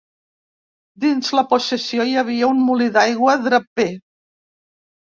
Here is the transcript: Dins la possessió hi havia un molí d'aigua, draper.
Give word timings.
Dins 1.03 1.29
la 1.39 1.43
possessió 1.53 2.09
hi 2.13 2.17
havia 2.23 2.51
un 2.57 2.65
molí 2.71 2.89
d'aigua, 2.99 3.39
draper. 3.47 3.89